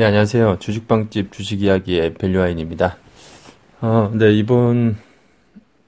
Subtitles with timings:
[0.00, 0.56] 네, 안녕하세요.
[0.60, 2.96] 주식방집 주식이야기의 밸류아인입니다.
[3.82, 4.96] 어, 네, 이번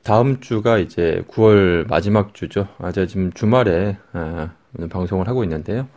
[0.02, 2.68] 다음 주가 이제 9월 마지막 주죠.
[2.76, 5.88] 아, 제가 지금 주말에 아, 오늘 방송을 하고 있는데요.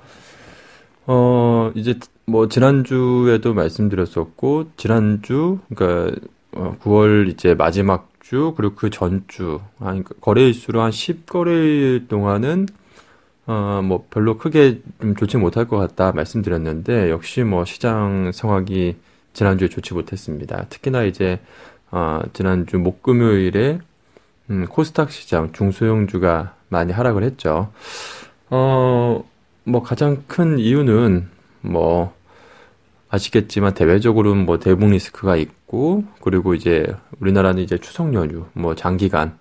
[1.07, 6.15] 어, 이제 뭐 지난주에도 말씀드렸었고 지난주 그러니까
[6.53, 12.67] 어, 9월 이제 마지막 주 그리고 그 전주 아, 그러니까 거래일수로 한 10거래일 동안은
[13.47, 18.95] 어, 뭐 별로 크게 좀 좋지 못할 것 같다 말씀드렸는데 역시 뭐 시장 상황이
[19.33, 20.65] 지난주에 좋지 못했습니다.
[20.69, 21.39] 특히나 이제
[21.91, 23.79] 어, 지난주 목금요일에
[24.49, 27.71] 음, 코스닥 시장 중소형주가 많이 하락을 했죠.
[28.49, 29.23] 어,
[29.63, 31.27] 뭐 가장 큰 이유는
[31.61, 32.13] 뭐
[33.09, 36.85] 아시겠지만 대외적으로는 뭐 대북 리스크가 있고 그리고 이제
[37.19, 39.37] 우리나라는 이제 추석 연휴 뭐 장기간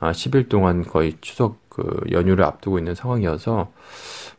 [0.00, 3.72] 아 10일 동안 거의 추석 그 연휴를 앞두고 있는 상황이어서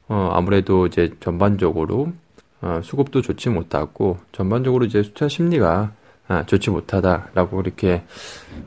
[0.07, 2.13] 어 아무래도 이제 전반적으로
[2.61, 5.93] 어 수급도 좋지 못하고 전반적으로 이제 투자 심리가
[6.27, 8.03] 아, 좋지 못하다라고 이렇게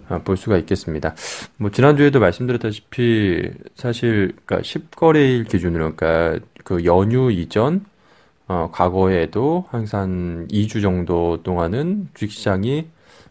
[0.09, 1.15] 아, 볼 수가 있겠습니다.
[1.57, 7.87] 뭐 지난주에도 말씀드렸다시피 사실 그러니까 10거래일 기준으로 그러니까 그 연휴 이전
[8.49, 12.89] 어, 과거에도 항상 2주 정도 동안은 주식시장이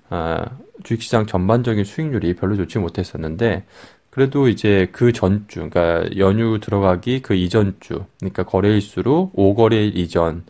[0.09, 0.45] 아,
[0.83, 3.63] 주식시장 전반적인 수익률이 별로 좋지 못했었는데
[4.15, 10.45] 그래도 이제 그 전주, 그러니까 연휴 들어가기 그 이전 주, 그러니까 거래일수로 5거래일 이전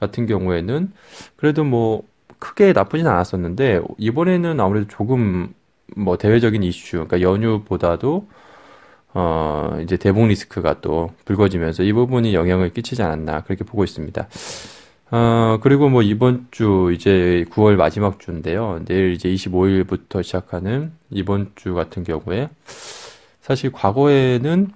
[0.00, 0.90] 같은 경우에는
[1.36, 2.04] 그래도 뭐
[2.38, 5.52] 크게 나쁘진 않았었는데 이번에는 아무래도 조금
[5.94, 8.26] 뭐 대외적인 이슈, 그러니까 연휴보다도
[9.12, 14.28] 어 이제 대북 리스크가 또 불거지면서 이 부분이 영향을 끼치지 않았나 그렇게 보고 있습니다.
[15.14, 18.80] 어 그리고 뭐 이번 주 이제 9월 마지막 주인데요.
[18.84, 22.48] 내일 이제 25일부터 시작하는 이번 주 같은 경우에
[23.40, 24.72] 사실 과거에는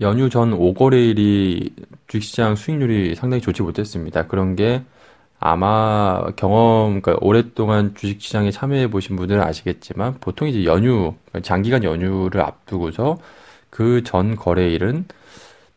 [0.00, 1.70] 연휴 전 5거래일이
[2.08, 4.26] 주식시장 수익률이 상당히 좋지 못했습니다.
[4.26, 4.82] 그런 게
[5.38, 13.18] 아마 경험, 그러니까 오랫동안 주식시장에 참여해 보신 분들은 아시겠지만 보통 이제 연휴, 장기간 연휴를 앞두고서
[13.70, 15.04] 그 전 거래일은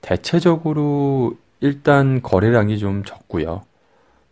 [0.01, 3.61] 대체적으로 일단 거래량이 좀 적고요.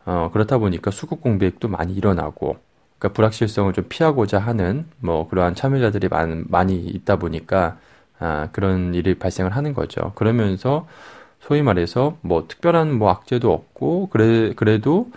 [0.05, 2.57] 어, 그렇다 보니까 수급 공백도 많이 일어나고,
[2.99, 7.77] 그러니까 불확실성을 좀 피하고자 하는 뭐 그러한 참여자들이 많, 많이 있다 보니까
[8.19, 10.11] 아, 그런 일이 발생을 하는 거죠.
[10.15, 10.87] 그러면서
[11.39, 15.09] 소위 말해서 뭐 특별한 뭐 악재도 없고 그래 그래도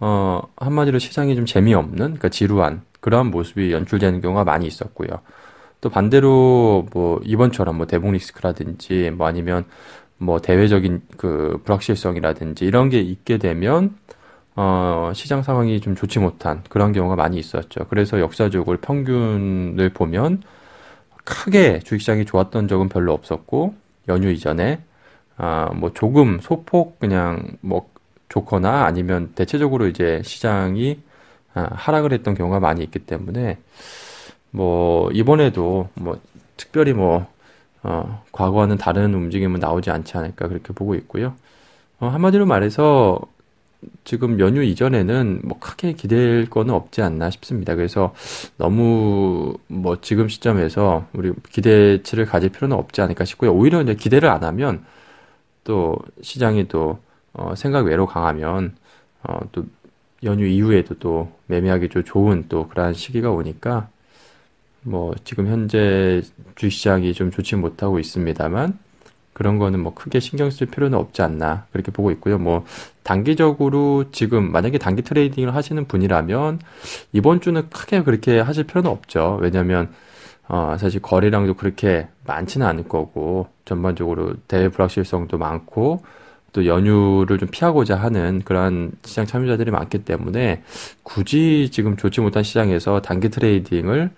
[0.00, 5.08] 어 한마디로 시장이 좀 재미없는 그러니까 지루한 그러한 모습이 연출되는 경우가 많이 있었고요.
[5.80, 9.64] 또 반대로 뭐 이번처럼 뭐 대북 리스크라든지 뭐 아니면
[10.24, 13.96] 뭐 대외적인 그 불확실성이라든지 이런 게 있게 되면
[14.56, 17.86] 어 시장 상황이 좀 좋지 못한 그런 경우가 많이 있었죠.
[17.88, 20.42] 그래서 역사적으로 평균을 보면
[21.24, 23.74] 크게 주식시장이 좋았던 적은 별로 없었고
[24.08, 24.80] 연휴 이전에
[25.36, 27.90] 아, 뭐 조금 소폭 그냥 뭐
[28.28, 31.00] 좋거나 아니면 대체적으로 이제 시장이
[31.54, 33.58] 아, 하락을 했던 경우가 많이 있기 때문에
[34.50, 36.20] 뭐 이번에도 뭐
[36.56, 37.26] 특별히 뭐
[37.84, 41.34] 어, 과거와는 다른 움직임은 나오지 않지 않을까 그렇게 보고 있고요.
[42.00, 43.20] 어, 한마디로 말해서
[44.04, 47.74] 지금 연휴 이전에는 뭐 크게 기댈 거는 없지 않나 싶습니다.
[47.74, 48.14] 그래서
[48.56, 53.52] 너무 뭐 지금 시점에서 우리 기대치를 가질 필요는 없지 않을까 싶고요.
[53.52, 54.84] 오히려 이제 기대를 안 하면
[55.64, 56.98] 또 시장이 또
[57.34, 58.74] 어, 생각 외로 강하면
[59.22, 59.64] 어, 또
[60.22, 63.88] 연휴 이후에도 또 매매하기 좀 좋은 또 그러한 시기가 오니까
[64.84, 66.22] 뭐 지금 현재
[66.54, 68.78] 주시장이 좀 좋지 못하고 있습니다만
[69.32, 72.38] 그런 거는 뭐 크게 신경 쓸 필요는 없지 않나 그렇게 보고 있고요.
[72.38, 72.64] 뭐
[73.02, 76.60] 단기적으로 지금 만약에 단기 트레이딩을 하시는 분이라면
[77.12, 79.38] 이번 주는 크게 그렇게 하실 필요는 없죠.
[79.40, 79.90] 왜냐하면
[80.46, 86.04] 어, 사실 거래량도 그렇게 많지는 않을 거고, 전반적으로 대외 불확실성도 많고,
[86.52, 90.62] 또 연휴를 좀 피하고자 하는 그러한 시장 참여자들이 많기 때문에
[91.02, 94.10] 굳이 지금 좋지 못한 시장에서 단기 트레이딩을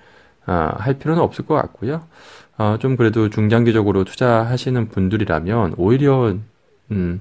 [0.47, 2.03] 어, 할 필요는 없을 것 같고요.
[2.59, 6.37] 어, 좀 그래도 중장기적으로 투자하시는 분들이라면 오히려
[6.91, 7.21] 음,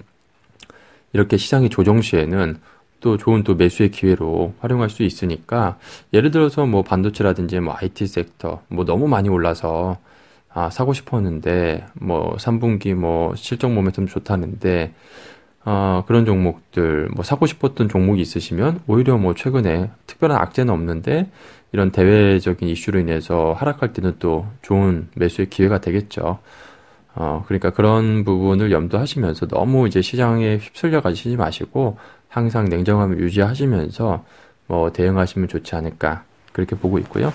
[1.14, 2.60] 이렇게 시장이 조정 시에는
[3.02, 5.78] 또 좋은 또 매수의 기회로 활용할 수 있으니까
[6.14, 9.98] 예를 들어서 뭐 반도체라든지 뭐 IT 섹터 뭐 너무 많이 올라서
[10.54, 14.94] 아 사고 싶었는데 뭐 3분기 뭐 실적 모멘텀 좋다는데
[15.66, 21.28] 어, 그런 종목들 뭐 사고 싶었던 종목이 있으시면 오히려 뭐 최근에 특별한 악재는 없는데
[21.72, 26.40] 이런 대외적인 이슈로 인해서 하락할 때는 또 좋은 매수의 기회가 되겠죠.
[27.16, 31.98] 어, 그러니까 그런 부분을 염두하시면서 너무 이제 시장에 휩쓸려 가시지 마시고
[32.30, 34.24] 항상 냉정함을 유지하시면서
[34.68, 37.34] 뭐 대응하시면 좋지 않을까 그렇게 보고 있고요.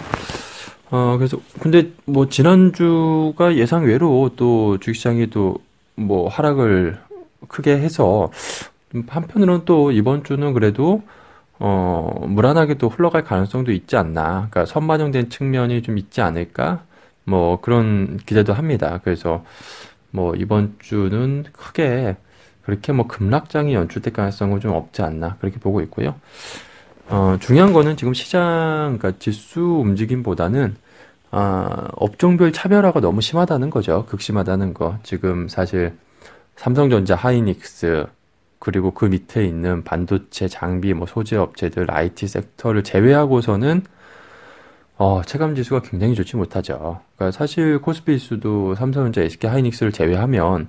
[0.93, 5.59] 어 그래서 근데 뭐 지난주가 예상 외로 또 주식시장이 또
[6.00, 6.99] 뭐 하락을
[7.49, 8.31] 크게 해서
[9.09, 11.03] 한편으로는 또 이번 주는 그래도
[11.59, 14.49] 어, 무난하게 또 흘러갈 가능성도 있지 않나.
[14.51, 16.83] 그러니까 선반영된 측면이 좀 있지 않을까?
[17.25, 19.01] 뭐 그런 기대도 합니다.
[19.05, 19.45] 그래서
[20.11, 22.17] 뭐 이번 주는 크게
[22.63, 26.15] 그렇게 뭐 급락장이 연출될 가능성은 좀 없지 않나 그렇게 보고 있고요.
[27.09, 30.77] 어, 중요한 거는 지금 시장, 그러니까 지수 움직임보다는
[31.33, 34.07] 아, 업종별 차별화가 너무 심하다는 거죠.
[34.07, 34.99] 극심하다는 거.
[35.03, 35.97] 지금 사실
[36.61, 38.05] 삼성전자, 하이닉스,
[38.59, 43.81] 그리고 그 밑에 있는 반도체, 장비, 뭐 소재 업체들, IT 섹터를 제외하고서는
[44.99, 47.01] 어, 체감 지수가 굉장히 좋지 못하죠.
[47.17, 50.69] 그러니까 사실 코스피 지수도 삼성전자, SK 하이닉스를 제외하면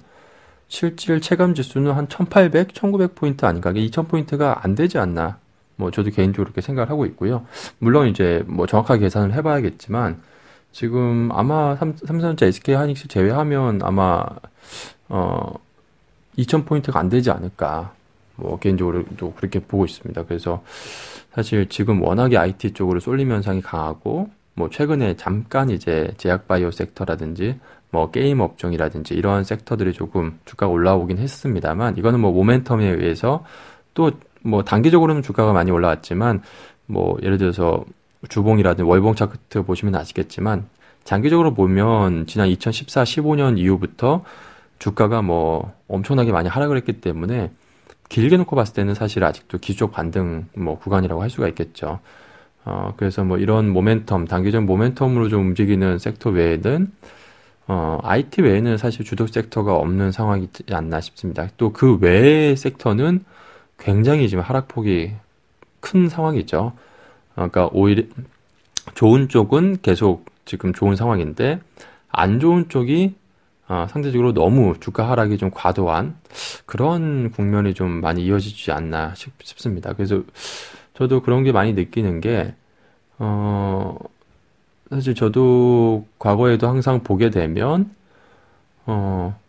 [0.70, 3.74] 실질 체감 지수는 한 1800, 1900 포인트 아닌가?
[3.76, 5.40] 2000 포인트가 안 되지 않나?
[5.76, 7.46] 뭐 저도 개인적으로 그렇게 생각을 하고 있고요.
[7.80, 10.22] 물론 이제 뭐 정확하게 계산을 해 봐야겠지만
[10.72, 14.24] 지금 아마 삼, 삼성전자, SK 하이닉스 제외하면 아마
[15.10, 15.54] 어
[16.38, 17.94] 2000포인트가 안 되지 않을까.
[18.36, 20.24] 뭐 개인적으로도 그렇게 보고 있습니다.
[20.24, 20.64] 그래서
[21.34, 27.60] 사실 지금 워낙에 IT 쪽으로 쏠림 현상이 강하고 뭐 최근에 잠깐 이제 제약 바이오 섹터라든지
[27.92, 33.44] 뭐 게임 업종이라든지 이러한 섹터들이 조금 주가가 올라오긴 했습니다만 이거는 뭐 모멘텀에 의해서
[33.94, 34.12] 또
[34.44, 36.42] 뭐 단기적으로는 주가가 많이 올라왔지만
[36.88, 37.84] 뭐 예를 들어서
[38.30, 40.68] 주봉이라든지 월봉 차트 보시면 아시겠지만
[41.04, 44.24] 장기적으로 보면 지난 2014, 15년 이후부터
[44.82, 47.52] 주가가 뭐 엄청나게 많이 하락을 했기 때문에
[48.10, 52.00] 길게 놓고 봤을 때는 사실 아직도 기초 반등 뭐 구간이라고 할 수가 있겠죠.
[52.66, 56.92] 어, 그래서 뭐 이런 모멘텀, 단기적 모멘텀으로 좀 움직이는 섹터 외에는
[57.68, 61.48] 어, IT 외에는 사실 주도 섹터가 없는 상황이지 않나 싶습니다.
[61.58, 63.24] 또 그 외의 섹터는
[63.78, 65.14] 굉장히 지금 하락폭이
[65.80, 66.58] 큰 상황이죠.
[66.58, 66.74] 어,
[67.36, 68.04] 그러니까 오히려
[68.96, 71.60] 좋은 쪽은 계속 지금 좋은 상황인데
[72.10, 73.21] 안 좋은 쪽이
[73.72, 76.18] 어, 상대적으로 너무 주가 하락이 좀 과도한
[76.66, 79.94] 그런 국면이 좀 많이 이어지지 않나 싶, 습니다.
[79.94, 80.24] 그래서
[80.94, 82.54] 저도 그런 게 많이 느끼는 게,
[83.18, 83.98] 어,
[84.90, 87.90] 사실 저도 과거에도 항상 보게 되면,
[88.88, 89.40] 어,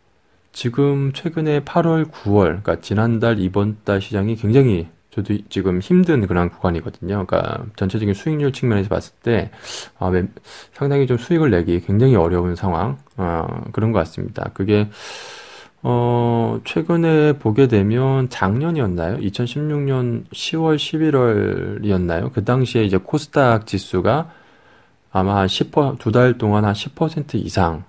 [0.53, 7.26] 지금 최근에 8월, 9월, 그러니까 지난달, 이번 달 시장이 굉장히 저도 지금 힘든 그런 구간이거든요.
[7.26, 9.50] 그러니까 전체적인 수익률 측면에서 봤을 때
[9.99, 10.11] 아,
[10.73, 14.50] 상당히 좀 수익을 내기 굉장히 어려운 상황 어, 그런 것 같습니다.
[14.55, 14.88] 그게
[15.82, 19.19] 어, 최근에 보게 되면 작년이었나요?
[19.19, 22.32] 2016년 10월, 11월이었나요?
[22.32, 24.31] 그 당시에 이제 코스닥 지수가
[25.11, 27.85] 아마 한 10%, 두 달 동안 한 10% 이상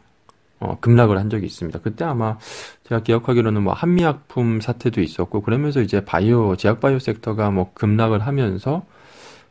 [0.63, 1.80] 어, 급락을 한 적이 있습니다.
[1.80, 2.38] 그때 아마
[2.88, 8.86] 제가 기억하기로는 뭐 한미약품 사태도 있었고 그러면서 이제 바이오 제약 바이오 섹터가 뭐 급락을 하면서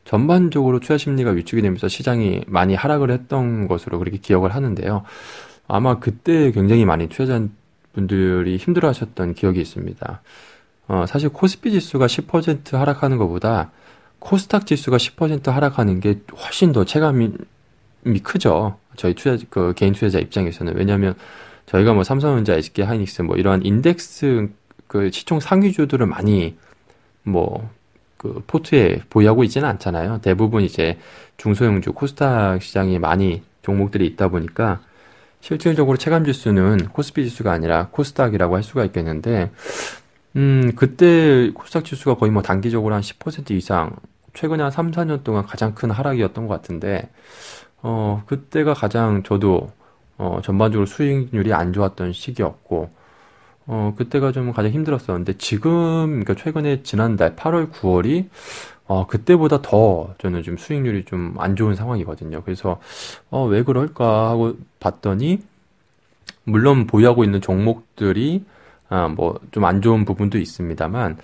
[0.06, 5.04] 전반적으로 투자 심리가 위축이 되면서 시장이 많이 하락을 했던 것으로 그렇게 기억을 하는데요.
[5.68, 10.22] 아마 그때 굉장히 많이 투자자분들이 힘들어 하셨던 기억이 있습니다.
[10.88, 13.70] 어, 사실 코스피 지수가 10% 하락하는 것보다
[14.18, 17.32] 코스닥 지수가 10% 하락하는 게 훨씬 더 체감이
[18.22, 18.78] 크죠.
[18.96, 21.14] 저희 투자 그 개인 투자자 입장에서는 왜냐하면
[21.66, 24.49] 저희가 뭐 삼성전자, SK 하이닉스 뭐 이러한 인덱스
[24.86, 26.56] 그 시총 상위주들을 많이
[27.22, 27.70] 뭐
[28.22, 30.20] 그 포트에 보유하고 있지는 않잖아요.
[30.22, 30.96] 대부분 이제
[31.38, 34.81] 중소형주 코스닥 시장이 많이 종목들이 있다 보니까
[35.41, 39.50] 실질적으로 체감 지수는 코스피 지수가 아니라 코스닥이라고 할 수가 있겠는데
[40.36, 43.96] 음 그때 코스닥 지수가 거의 뭐 단기적으로 한 10% 이상
[44.34, 47.10] 최근에 한 3, 4년 동안 가장 큰 하락이었던 것 같은데
[47.82, 49.70] 어, 그때가 가장 저도
[50.19, 52.91] 어, 전반적으로 수익률이 안 좋았던 시기였고,
[53.67, 55.70] 어, 그때가 좀 가장 힘들었었는데, 지금,
[56.24, 58.29] 그러니까 최근에 지난달 8월, 9월이,
[58.86, 62.43] 어, 그때보다 더 저는 좀 수익률이 좀 안 좋은 상황이거든요.
[62.44, 62.81] 그래서,
[63.31, 65.41] 어, 왜 그럴까 하고 봤더니,
[66.44, 68.44] 물론 보유하고 있는 종목들이,
[68.89, 71.19] 아, 뭐, 좀 안 좋은 부분도 있습니다만,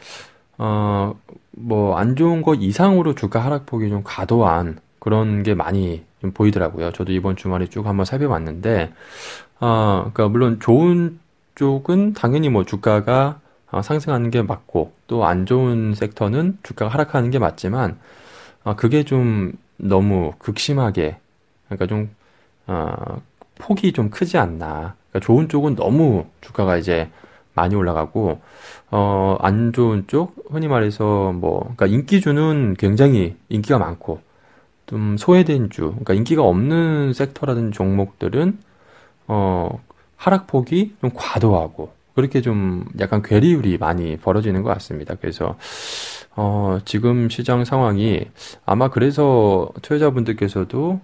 [0.59, 1.15] 어,
[1.53, 6.93] 뭐, 안 좋은 것 이상으로 주가 하락폭이 좀 과도한 그런 게 많이 좀 보이더라고요.
[6.93, 8.93] 저도 이번 주말에 쭉 한번 살펴봤는데,
[9.61, 11.19] 어, 그러니까 물론 좋은
[11.55, 17.39] 쪽은 당연히 뭐 주가가 어, 상승하는 게 맞고 또 안 좋은 섹터는 주가가 하락하는 게
[17.39, 17.99] 맞지만
[18.65, 21.19] 어, 그게 좀 너무 극심하게
[21.69, 22.11] 그러니까 좀
[22.67, 23.23] 어,
[23.59, 24.95] 폭이 좀 크지 않나.
[25.11, 27.11] 그러니까 좋은 쪽은 너무 주가가 이제
[27.55, 28.41] 많이 올라가고
[28.91, 34.21] 어, 안 좋은 쪽 흔히 말해서 뭐 그러니까 인기주는 굉장히 인기가 많고
[34.89, 38.59] 좀 소외된 주, 그러니까 인기가 없는 섹터라든 종목들은
[39.29, 39.81] 어,
[40.17, 45.15] 하락폭이 좀 과도하고 그렇게 좀 약간 괴리율이 많이 벌어지는 것 같습니다.
[45.21, 45.57] 그래서
[46.35, 48.27] 어, 지금 시장 상황이
[48.65, 51.01] 아마 그래서 투자자분들께서도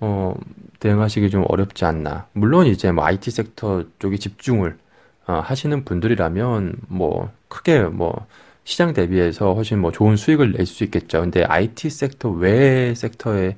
[0.00, 0.34] 어,
[0.78, 2.26] 대응하시기 좀 어렵지 않나.
[2.32, 4.78] 물론 이제 뭐 IT 섹터 쪽에 집중을
[5.26, 8.26] 어, 하시는 분들이라면 뭐 크게 뭐
[8.68, 11.22] 시장 대비해서 훨씬 뭐 좋은 수익을 낼 수 있겠죠.
[11.22, 13.56] 근데 IT 섹터 외 섹터에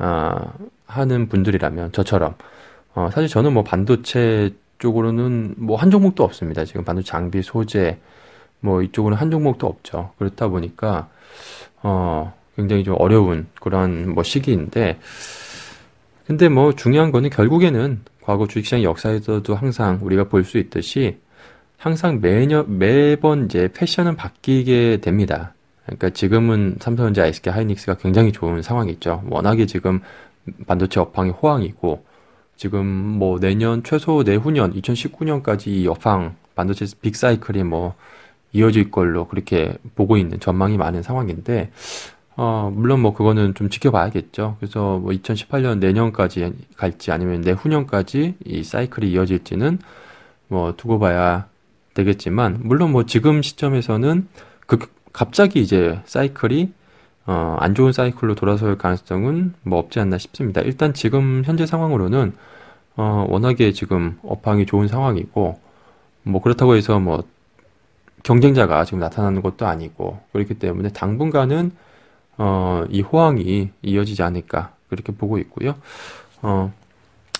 [0.00, 0.52] 어,
[0.86, 2.34] 하는 분들이라면 저처럼
[2.94, 6.64] 어, 사실 저는 뭐 반도체 쪽으로는 뭐 한 종목도 없습니다.
[6.64, 7.98] 지금 반도체 장비 소재
[8.58, 10.10] 뭐 이쪽으로는 한 종목도 없죠.
[10.18, 11.08] 그렇다 보니까
[11.84, 14.98] 어 굉장히 좀 어려운 그런 뭐 시기인데
[16.26, 21.18] 근데 뭐 중요한 거는 결국에는 과거 주식시장 역사에서도 항상 우리가 볼 수 있듯이
[21.80, 25.54] 항상 매년 매번 이제 패션은 바뀌게 됩니다.
[25.86, 29.22] 그러니까 지금은 삼성전자, SK 하이닉스가 굉장히 좋은 상황이 있죠.
[29.30, 30.00] 워낙에 지금
[30.66, 32.04] 반도체 업황이 호황이고
[32.54, 37.94] 지금 뭐 내년 최소 내후년 2019년까지 이 업황 반도체 빅 사이클이 뭐
[38.52, 41.70] 이어질 걸로 그렇게 보고 있는 전망이 많은 상황인데
[42.36, 44.58] 어, 물론 뭐 그거는 좀 지켜봐야겠죠.
[44.60, 49.78] 그래서 뭐 2018년 내년까지 갈지 아니면 내후년까지 이 사이클이 이어질지는
[50.48, 51.49] 뭐 두고 봐야
[52.00, 54.28] 되겠지만 물론 뭐 지금 시점에서는
[54.66, 54.78] 그
[55.12, 56.72] 갑자기 이제 사이클이
[57.26, 60.60] 어, 안 좋은 사이클로 돌아설 가능성은 뭐 없지 않나 싶습니다.
[60.62, 62.34] 일단 지금 현재 상황으로는
[62.96, 65.60] 어, 워낙에 지금 업황이 좋은 상황이고
[66.24, 67.24] 뭐 그렇다고 해서 뭐
[68.22, 71.72] 경쟁자가 지금 나타나는 것도 아니고 그렇기 때문에 당분간은
[72.38, 75.76] 어, 이 호황이 이어지지 않을까 그렇게 보고 있고요.
[76.42, 76.72] 어,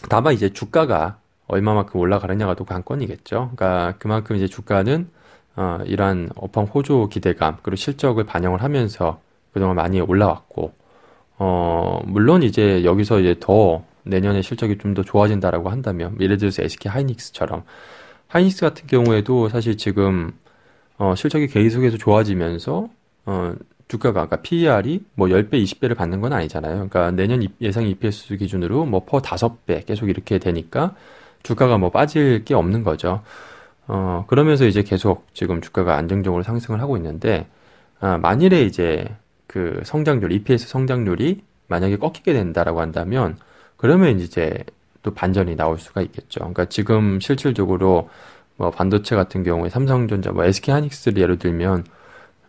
[0.09, 1.19] 다만 이제 주가가
[1.51, 3.53] 얼마만큼 올라가느냐가 또 관건이겠죠.
[3.55, 5.09] 그러니까 그만큼 이제 주가는
[5.57, 9.21] 어, 이러한 업황 호조 기대감 그리고 실적을 반영을 하면서
[9.53, 10.73] 그동안 많이 올라왔고
[11.39, 16.91] 어, 물론 이제 여기서 이제 더 내년에 실적이 좀 더 좋아진다라고 한다면 예를 들어서 SK
[16.91, 17.65] 하이닉스처럼
[18.29, 20.33] 하이닉스 같은 경우에도 사실 지금
[20.99, 22.89] 어, 실적이 계속해서 좋아지면서
[23.27, 23.55] 어,
[23.89, 26.75] 주가가 그러니까 PER이 뭐 10배, 20배를 받는 건 아니잖아요.
[26.75, 30.95] 그러니까 내년 예상 EPS 기준으로 뭐 퍼 5배 계속 이렇게 되니까
[31.43, 33.23] 주가가 뭐 빠질 게 없는 거죠.
[33.87, 37.49] 어, 그러면서 이제 계속 지금 주가가 안정적으로 상승을 하고 있는데
[38.01, 39.07] 아, 만일에 이제
[39.47, 43.37] 그 성장률, EPS 성장률이 만약에 꺾이게 된다라고 한다면
[43.77, 44.65] 그러면 이제
[45.03, 46.41] 또 반전이 나올 수가 있겠죠.
[46.41, 48.11] 그러니까 지금 실질적으로
[48.57, 51.85] 뭐 반도체 같은 경우에 삼성전자, 뭐 SK 하이닉스를 예로 들면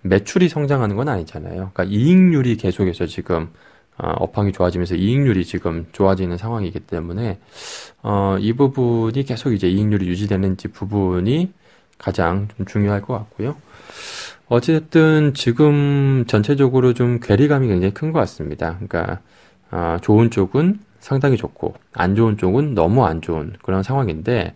[0.02, 1.72] 매출이 성장하는 건 아니잖아요.
[1.74, 3.50] 그러니까 이익률이 계속해서 지금
[3.98, 7.40] 어, 업황이 좋아지면서 이익률이 지금 좋아지는 상황이기 때문에
[8.04, 11.54] 어, 이 부분이 계속 이제 이익률이 유지되는지 부분이
[11.98, 13.56] 가장 좀 중요할 것 같고요.
[14.48, 18.78] 어쨌든 지금 전체적으로 좀 괴리감이 굉장히 큰 것 같습니다.
[18.88, 19.22] 그러니까
[19.72, 24.56] 어, 좋은 쪽은 상당히 좋고 안 좋은 쪽은 너무 안 좋은 그런 상황인데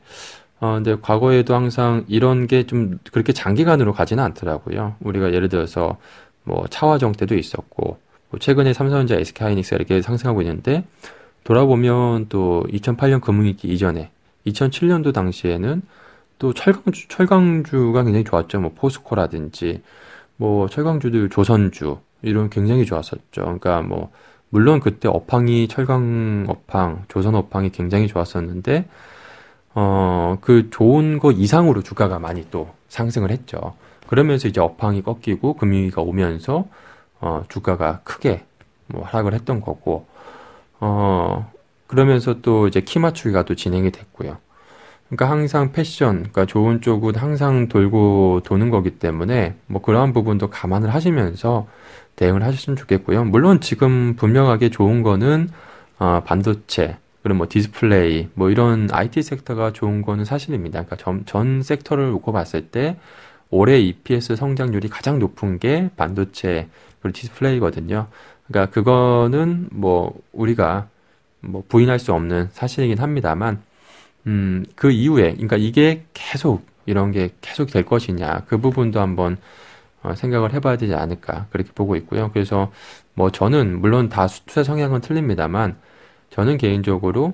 [0.60, 4.96] 어, 근데 과거에도 항상 이런 게 좀 그렇게 장기간으로 가지는 않더라고요.
[5.02, 5.98] 우리가 예를 들어서
[6.44, 8.00] 뭐 차화정 때도 있었고
[8.36, 10.84] 뭐 최근에 삼성전자, SK하이닉스가 이렇게 상승하고 있는데
[11.46, 14.12] 돌아보면 또 2008년 금융위기 이전에
[14.46, 15.82] 2007년도 당시에는
[16.38, 18.60] 또 철강주 철강주가 굉장히 좋았죠.
[18.60, 19.82] 뭐 포스코라든지
[20.36, 23.42] 뭐 철강주들 조선주 이런 굉장히 좋았었죠.
[23.42, 24.12] 그러니까 뭐
[24.50, 28.86] 물론 그때 업황이 철강 업황, 조선 업황이 굉장히 좋았었는데
[29.76, 33.76] 어, 그 좋은 거 이상으로 주가가 많이 또 상승을 했죠.
[34.08, 36.66] 그러면서 이제 업황이 꺾이고 금융위기가 오면서
[37.22, 38.46] 어, 주가가 크게
[38.88, 40.06] 뭐 하락을 했던 거고,
[40.80, 41.52] 어,
[41.88, 44.38] 그러면서 또 이제 키 맞추기가 또 진행이 됐고요.
[45.08, 50.94] 그러니까 항상 패션, 그러니까 좋은 쪽은 항상 돌고 도는 거기 때문에 뭐 그러한 부분도 감안을
[50.94, 51.68] 하시면서
[52.16, 53.26] 대응을 하셨으면 좋겠고요.
[53.26, 55.50] 물론 지금 분명하게 좋은 거는
[56.00, 60.84] 어, 반도체, 그리고 뭐 디스플레이, 뭐 이런 IT 섹터가 좋은 거는 사실입니다.
[60.84, 62.98] 그러니까 전, 전 섹터를 놓고 봤을 때
[63.50, 66.68] 올해 EPS 성장률이 가장 높은 게 반도체
[67.02, 68.08] 그리고 디스플레이거든요.
[68.48, 70.88] 그러니까 그거는 뭐 우리가
[71.42, 73.62] 뭐 부인할 수 없는 사실이긴 합니다만,
[74.28, 79.38] 음, 그 이후에, 그러니까 이게 계속 이런 게 계속 될 것이냐, 그 부분도 한번
[80.02, 82.32] 어, 생각을 해봐야 되지 않을까, 그렇게 보고 있고요.
[82.32, 82.72] 그래서
[83.16, 85.78] 뭐 저는, 물론 다 투자 성향은 틀립니다만,
[86.30, 87.34] 저는 개인적으로,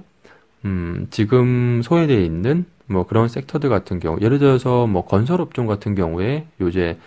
[0.66, 6.48] 음, 지금 소외되어 있는 뭐 그런 섹터들 같은 경우, 예를 들어서 뭐 건설업종 같은 경우에
[6.60, 6.98] 요새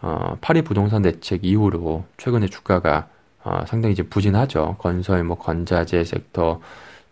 [0.00, 3.08] 어, 파리 부동산 대책 이후로 최근에 주가가
[3.44, 4.76] 어, 상당히 이제 부진하죠.
[4.78, 6.60] 건설, 뭐 건자재 섹터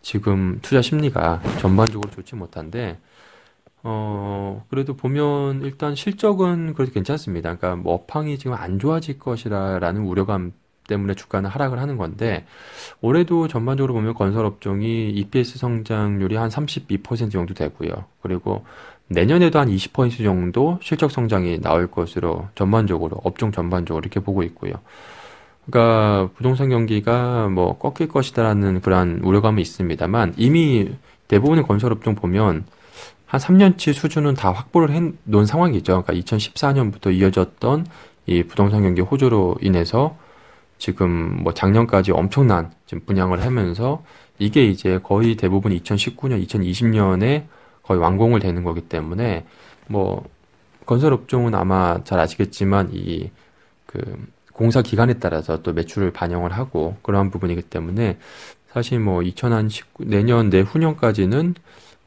[0.03, 2.99] 지금 투자 심리가 전반적으로 좋지 못한데
[3.83, 7.57] 어, 그래도 보면 일단 실적은 그래도 괜찮습니다.
[7.57, 10.53] 그러니까 뭐 업황이 지금 안 좋아질 것이라라는 우려감
[10.87, 12.45] 때문에 주가는 하락을 하는 건데
[13.01, 17.91] 올해도 전반적으로 보면 건설 업종이 EPS 성장률이 한 32% 정도 되고요.
[18.23, 18.65] 그리고
[19.09, 24.75] 내년에도 한 20% 정도 실적 성장이 나올 것으로 전반적으로 업종 전반적으로 이렇게 보고 있고요.
[25.67, 30.91] 그러니까 부동산 경기가 뭐 꺾일 것이다라는 그러한 우려감이 있습니다만 이미
[31.29, 32.65] 대부분의 건설 업종 보면
[33.27, 36.05] 한 3년치 수준은 다 확보를 해 놓은 상황이죠.
[36.05, 37.87] 그러니까 2014년부터 이어졌던
[38.27, 40.17] 이 부동산 경기 호조로 인해서
[40.79, 44.05] 지금 뭐 작년까지 엄청난 지금 분양을 하면서
[44.39, 47.45] 이게 이제 거의 대부분 2019년, 2020년에
[47.83, 49.47] 거의 완공을 되는 거기 때문에
[49.87, 50.25] 뭐
[50.85, 53.31] 건설 업종은 아마 잘 아시겠지만 이
[53.87, 58.19] 그 공사 기간에 따라서 또 매출을 반영을 하고 그러한 부분이기 때문에
[58.73, 61.55] 사실 뭐 2019, 내년 내후년까지는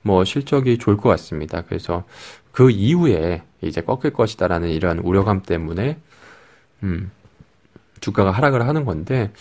[0.02, 1.64] 뭐 실적이 좋을 것 같습니다.
[1.68, 2.04] 그래서
[2.52, 5.98] 그 이후에 이제 꺾일 것이다라는 이러한 우려감 때문에
[6.84, 7.12] 음,
[8.01, 9.32] 주가가 하락을 하는 건데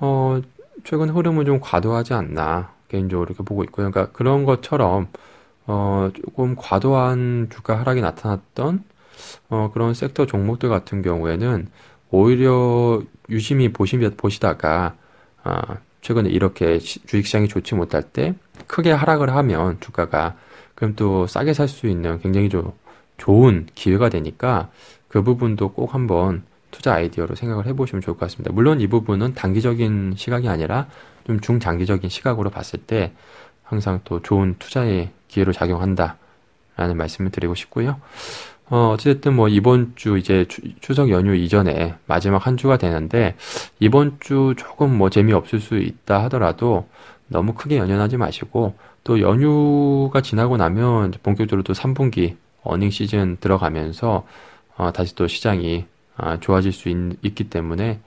[0.00, 0.40] 어,
[0.84, 3.90] 최근 흐름은 좀 과도하지 않나 개인적으로 이렇게 보고 있고요.
[3.90, 5.08] 그러니까 그런 것처럼
[5.66, 8.84] 어, 조금 과도한 주가 하락이 나타났던
[9.50, 11.68] 어, 그런 섹터 종목들 같은 경우에는
[12.10, 14.96] 오히려 유심히 보시, 보시다가
[15.42, 18.34] 아, 최근에 이렇게 주식시장이 좋지 못할 때
[18.66, 20.36] 크게 하락을 하면 주가가
[20.74, 22.72] 그럼 또 싸게 살 수 있는 굉장히 좀
[23.18, 24.70] 좋은 기회가 되니까
[25.08, 28.52] 그 부분도 꼭 한번 투자 아이디어로 생각을 해보시면 좋을 것 같습니다.
[28.52, 30.86] 물론 이 부분은 단기적인 시각이 아니라
[31.24, 33.12] 좀 중장기적인 시각으로 봤을 때
[33.62, 38.00] 항상 또 좋은 투자의 기회로 작용한다라는 말씀을 드리고 싶고요.
[38.70, 40.46] 어, 어쨌든 뭐 이번 주 이제
[40.80, 43.34] 추, 석 연휴 이전에 마지막 한 주가 되는데
[43.80, 46.88] 이번 주 조금 뭐 재미없을 수 있다 하더라도
[47.26, 54.24] 너무 크게 연연하지 마시고 또 연휴가 지나고 나면 본격적으로 또 3분기 어닝 시즌 들어가면서
[54.76, 55.86] 어, 다시 또 시장이
[56.20, 58.00] 아, 좋아질 수 있, 기 때문에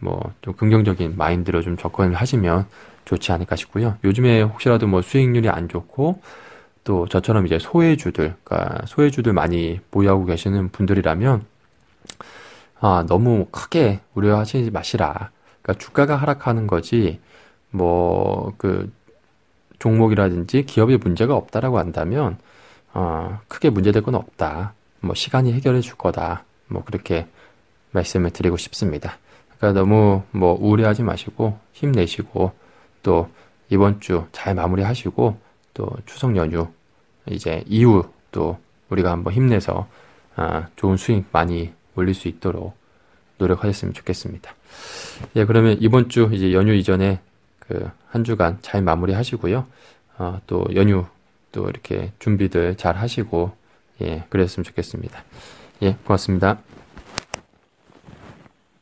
[0.00, 2.66] 뭐 좀 긍정적인 마인드로 좀 접근을 하시면
[3.06, 3.98] 좋지 않을까 싶고요.
[4.04, 6.20] 요즘에 혹시라도 뭐 수익률이 안 좋고
[6.84, 11.46] 또 저처럼 이제 소외주들, 그러니까 소외주들 많이 보유하고 계시는 분들이라면
[12.80, 15.30] 아, 너무 크게 우려하지 마시라.
[15.62, 17.20] 그러니까 주가가 하락하는 거지
[17.70, 18.90] 뭐 그
[19.78, 22.38] 종목이라든지 기업의 문제가 없다라고 한다면
[22.94, 24.74] 어, 크게 문제될 건 없다.
[25.00, 26.44] 뭐 시간이 해결해 줄 거다.
[26.68, 27.26] 뭐 그렇게
[27.96, 29.18] 말씀을 드리고 싶습니다.
[29.58, 32.52] 그러니까 너무 뭐 우려하지 마시고 힘내시고
[33.02, 33.28] 또
[33.70, 35.38] 이번 주 잘 마무리하시고
[35.74, 36.68] 또 추석 연휴
[37.28, 38.58] 이제 이후 또
[38.90, 39.88] 우리가 한번 힘내서
[40.36, 42.76] 아, 좋은 수익 많이 올릴 수 있도록
[43.38, 44.54] 노력하셨으면 좋겠습니다.
[45.36, 47.20] 예, 그러면 이번 주 이제 연휴 이전에
[47.58, 49.66] 그 한 주간 잘 마무리 하시고요.
[50.18, 51.04] 어, 또 연휴
[51.52, 53.52] 또 이렇게 준비들 잘 하시고
[54.00, 55.22] 예, 그랬으면 좋겠습니다.
[55.82, 56.58] 예, 고맙습니다.